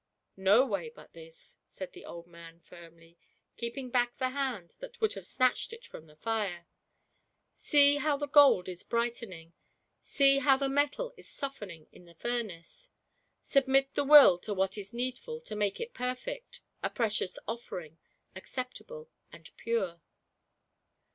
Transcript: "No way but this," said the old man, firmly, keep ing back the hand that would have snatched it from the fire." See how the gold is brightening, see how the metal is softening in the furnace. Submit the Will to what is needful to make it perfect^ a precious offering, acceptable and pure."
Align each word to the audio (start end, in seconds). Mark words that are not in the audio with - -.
"No 0.37 0.65
way 0.65 0.89
but 0.89 1.13
this," 1.13 1.59
said 1.67 1.93
the 1.93 2.05
old 2.05 2.25
man, 2.25 2.59
firmly, 2.59 3.19
keep 3.55 3.77
ing 3.77 3.91
back 3.91 4.17
the 4.17 4.29
hand 4.29 4.73
that 4.79 4.99
would 4.99 5.13
have 5.13 5.27
snatched 5.27 5.73
it 5.73 5.85
from 5.85 6.07
the 6.07 6.15
fire." 6.15 6.65
See 7.67 7.97
how 7.97 8.17
the 8.17 8.27
gold 8.27 8.67
is 8.67 8.81
brightening, 8.81 9.53
see 10.01 10.39
how 10.39 10.57
the 10.57 10.67
metal 10.69 11.13
is 11.17 11.29
softening 11.29 11.87
in 11.91 12.05
the 12.05 12.15
furnace. 12.15 12.89
Submit 13.43 13.93
the 13.93 14.03
Will 14.03 14.39
to 14.39 14.55
what 14.55 14.75
is 14.75 14.91
needful 14.91 15.39
to 15.41 15.55
make 15.55 15.79
it 15.79 15.93
perfect^ 15.93 16.61
a 16.81 16.89
precious 16.89 17.37
offering, 17.47 17.99
acceptable 18.35 19.07
and 19.31 19.55
pure." 19.55 20.01